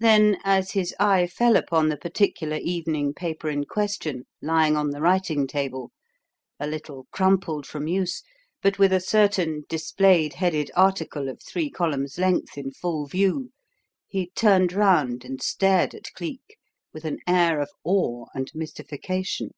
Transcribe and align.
Then, 0.00 0.38
as 0.42 0.72
his 0.72 0.92
eye 0.98 1.28
fell 1.28 1.54
upon 1.54 1.88
the 1.88 1.96
particular 1.96 2.56
evening 2.56 3.14
paper 3.14 3.48
in 3.48 3.62
question 3.64 4.24
lying 4.40 4.76
on 4.76 4.90
the 4.90 5.00
writing 5.00 5.46
table, 5.46 5.92
a 6.58 6.66
little 6.66 7.06
crumpled 7.12 7.64
from 7.64 7.86
use, 7.86 8.24
but 8.60 8.80
with 8.80 8.92
a 8.92 8.98
certain 8.98 9.62
"displayed 9.68 10.34
headed" 10.34 10.72
article 10.74 11.28
of 11.28 11.40
three 11.40 11.70
columns 11.70 12.18
length 12.18 12.58
in 12.58 12.72
full 12.72 13.06
view, 13.06 13.52
he 14.08 14.32
turned 14.34 14.72
round 14.72 15.24
and 15.24 15.40
stared 15.40 15.94
at 15.94 16.12
Cleek 16.14 16.58
with 16.92 17.04
an 17.04 17.20
air 17.28 17.60
of 17.60 17.70
awe 17.84 18.26
and 18.34 18.50
mystification. 18.56 19.50